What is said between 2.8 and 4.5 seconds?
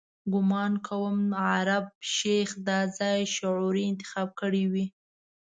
ځای شعوري انتخاب